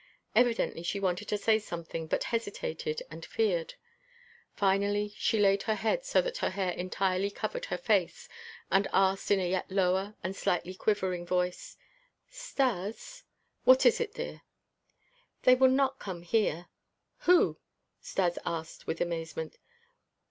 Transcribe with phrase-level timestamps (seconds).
[0.33, 3.75] Evidently she wanted to say something but hesitated and feared.
[4.55, 8.27] Finally she leaned her head so that her hair entirely covered her face
[8.71, 11.77] and asked in a yet lower and slightly quivering voice:
[12.31, 13.25] "Stas"
[13.63, 14.41] "What is it, dear?"
[15.43, 16.65] "They will not come here?"
[17.27, 17.59] "Who?"
[17.99, 19.59] Stas asked with amazement.